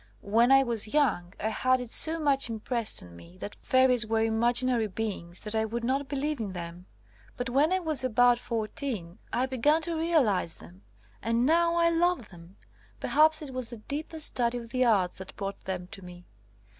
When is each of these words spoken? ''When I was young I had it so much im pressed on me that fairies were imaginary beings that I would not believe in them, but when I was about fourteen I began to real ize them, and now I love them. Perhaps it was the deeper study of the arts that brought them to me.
''When 0.25 0.51
I 0.51 0.63
was 0.63 0.95
young 0.95 1.31
I 1.39 1.49
had 1.49 1.79
it 1.79 1.91
so 1.91 2.19
much 2.19 2.49
im 2.49 2.59
pressed 2.59 3.03
on 3.03 3.15
me 3.15 3.37
that 3.37 3.53
fairies 3.53 4.07
were 4.07 4.21
imaginary 4.23 4.87
beings 4.87 5.41
that 5.41 5.53
I 5.53 5.63
would 5.63 5.83
not 5.83 6.07
believe 6.09 6.39
in 6.39 6.53
them, 6.53 6.87
but 7.37 7.51
when 7.51 7.71
I 7.71 7.77
was 7.81 8.03
about 8.03 8.39
fourteen 8.39 9.19
I 9.31 9.45
began 9.45 9.83
to 9.83 9.95
real 9.95 10.27
ize 10.27 10.55
them, 10.55 10.81
and 11.21 11.45
now 11.45 11.75
I 11.75 11.91
love 11.91 12.29
them. 12.29 12.55
Perhaps 12.99 13.43
it 13.43 13.53
was 13.53 13.69
the 13.69 13.77
deeper 13.77 14.19
study 14.19 14.57
of 14.57 14.69
the 14.69 14.83
arts 14.85 15.19
that 15.19 15.35
brought 15.35 15.65
them 15.65 15.85
to 15.91 16.01
me. 16.01 16.25